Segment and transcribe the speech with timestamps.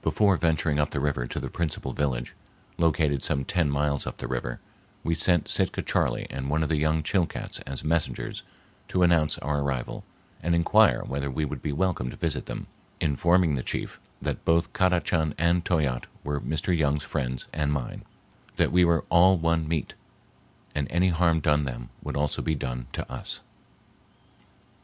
[0.00, 2.36] Before venturing up the river to the principal village,
[2.78, 4.60] located some ten miles up the river,
[5.02, 8.44] we sent Sitka Charley and one of the young Chilcats as messengers
[8.86, 10.04] to announce our arrival
[10.40, 12.68] and inquire whether we would be welcome to visit them,
[13.00, 16.76] informing the chief that both Kadachan and Toyatte were Mr.
[16.78, 18.04] Young's friends and mine,
[18.54, 19.94] that we were "all one meat"
[20.76, 23.40] and any harm done them would also be done to us.